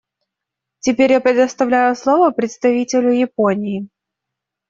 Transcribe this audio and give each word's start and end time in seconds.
Теперь 0.79 1.11
я 1.11 1.21
предоставляю 1.21 1.95
слово 1.95 2.31
представителю 2.31 3.11
Японии. 3.11 3.87